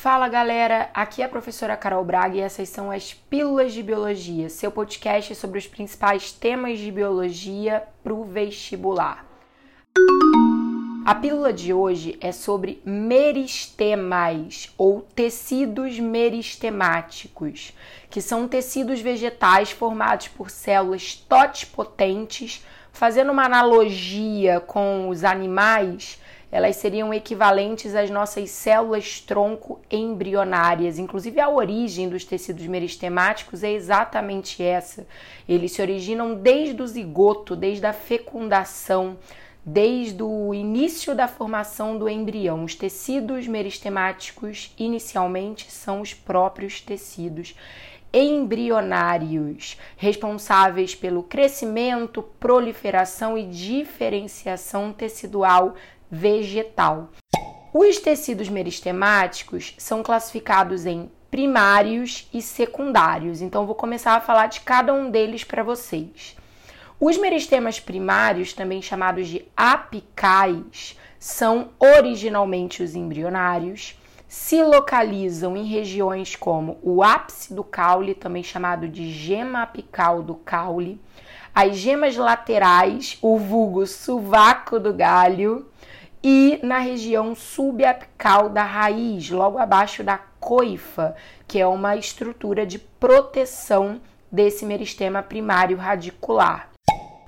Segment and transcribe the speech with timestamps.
[0.00, 4.48] Fala galera, aqui é a professora Carol Braga e essas são as Pílulas de Biologia,
[4.48, 9.26] seu podcast sobre os principais temas de biologia para o vestibular.
[11.04, 17.72] A pílula de hoje é sobre meristemas ou tecidos meristemáticos,
[18.08, 22.64] que são tecidos vegetais formados por células totipotentes.
[22.92, 30.98] Fazendo uma analogia com os animais, elas seriam equivalentes às nossas células tronco embrionárias.
[30.98, 35.06] Inclusive, a origem dos tecidos meristemáticos é exatamente essa.
[35.48, 39.18] Eles se originam desde o zigoto, desde a fecundação,
[39.64, 42.64] desde o início da formação do embrião.
[42.64, 47.54] Os tecidos meristemáticos, inicialmente, são os próprios tecidos
[48.12, 55.74] embrionários, responsáveis pelo crescimento, proliferação e diferenciação tecidual
[56.10, 57.10] vegetal.
[57.72, 64.62] Os tecidos meristemáticos são classificados em primários e secundários, então vou começar a falar de
[64.62, 66.34] cada um deles para vocês.
[66.98, 73.97] Os meristemas primários, também chamados de apicais, são originalmente os embrionários,
[74.28, 80.34] se localizam em regiões como o ápice do caule, também chamado de gema apical do
[80.34, 81.00] caule,
[81.54, 85.66] as gemas laterais, o vulgo sovaco do galho,
[86.22, 92.78] e na região subapical da raiz, logo abaixo da coifa, que é uma estrutura de
[92.78, 96.68] proteção desse meristema primário radicular.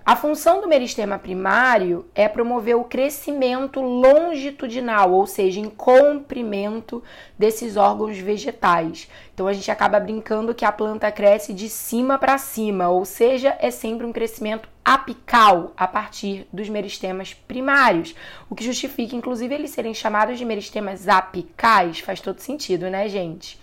[0.04, 7.02] A função do meristema primário é promover o crescimento longitudinal, ou seja, em comprimento
[7.38, 9.08] desses órgãos vegetais.
[9.34, 13.56] Então a gente acaba brincando que a planta cresce de cima para cima, ou seja,
[13.60, 18.14] é sempre um crescimento apical a partir dos meristemas primários,
[18.48, 23.60] o que justifica inclusive eles serem chamados de meristemas apicais, faz todo sentido, né, gente?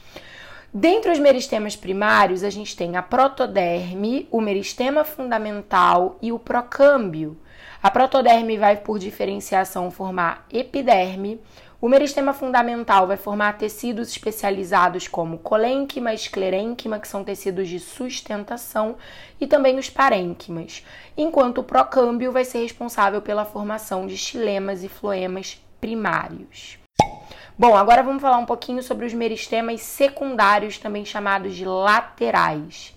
[0.73, 7.37] Dentre os meristemas primários, a gente tem a protoderme, o meristema fundamental e o procâmbio.
[7.81, 11.39] A protoderme vai, por diferenciação, formar epiderme.
[11.79, 18.97] O meristema fundamental vai formar tecidos especializados como colênquima, esclerênquima, que são tecidos de sustentação,
[19.39, 20.83] e também os parênquimas,
[21.15, 26.77] enquanto o procâmbio vai ser responsável pela formação de xilemas e floemas primários.
[27.57, 32.95] Bom, agora vamos falar um pouquinho sobre os meristemas secundários, também chamados de laterais.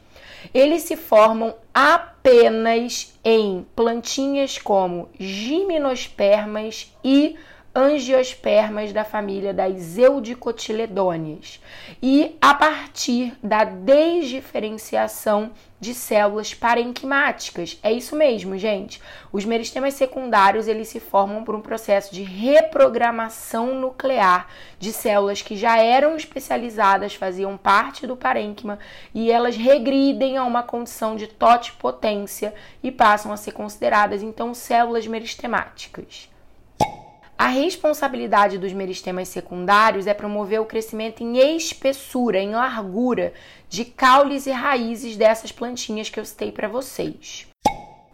[0.53, 7.37] Eles se formam apenas em plantinhas como gimnospermas e
[7.75, 11.61] angiospermas da família das eudicotiledôneas
[12.03, 17.79] e a partir da desdiferenciação de células parenquimáticas.
[17.83, 19.01] É isso mesmo, gente.
[19.33, 24.49] Os meristemas secundários, eles se formam por um processo de reprogramação nuclear
[24.79, 28.79] de células que já eram especializadas, faziam parte do parênquima
[29.15, 35.07] e elas regridem a uma condição de totipotência e passam a ser consideradas então células
[35.07, 36.29] meristemáticas.
[37.41, 43.33] A responsabilidade dos meristemas secundários é promover o crescimento em espessura, em largura
[43.67, 47.47] de caules e raízes dessas plantinhas que eu citei para vocês.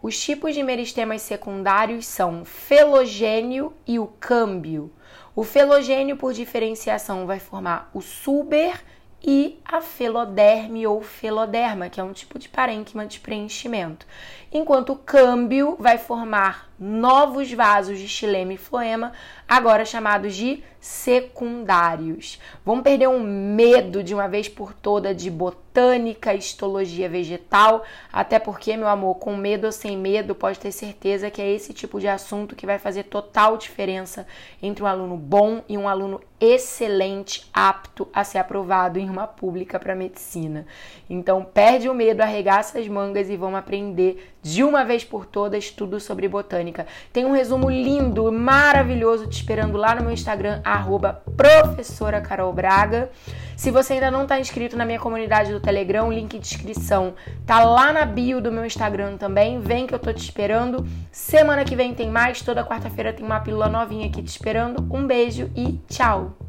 [0.00, 4.92] Os tipos de meristemas secundários são felogênio e o câmbio.
[5.34, 8.80] O felogênio, por diferenciação, vai formar o suber
[9.20, 14.06] e a feloderme ou feloderma, que é um tipo de parênquima de preenchimento.
[14.52, 19.12] Enquanto o câmbio vai formar novos vasos de xilema e floema,
[19.48, 22.40] agora chamados de secundários.
[22.64, 28.76] Vamos perder um medo de uma vez por toda de botânica, histologia vegetal, até porque,
[28.76, 32.06] meu amor, com medo ou sem medo, pode ter certeza que é esse tipo de
[32.06, 34.26] assunto que vai fazer total diferença
[34.62, 39.80] entre um aluno bom e um aluno excelente, apto a ser aprovado em uma pública
[39.80, 40.66] para medicina.
[41.08, 45.70] Então, perde o medo, arregaça as mangas e vamos aprender de uma vez por todas
[45.70, 46.86] tudo sobre botânica.
[47.12, 53.10] Tem um resumo lindo, maravilhoso te esperando lá no meu Instagram, arroba professora Carol Braga.
[53.56, 57.14] Se você ainda não está inscrito na minha comunidade do Telegram, link de inscrição
[57.44, 59.58] tá lá na bio do meu Instagram também.
[59.58, 60.86] Vem que eu tô te esperando.
[61.10, 64.86] Semana que vem tem mais, toda quarta-feira tem uma pílula novinha aqui te esperando.
[64.94, 66.45] Um beijo e tchau!